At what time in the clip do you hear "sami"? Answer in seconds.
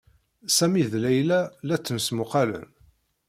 0.55-0.83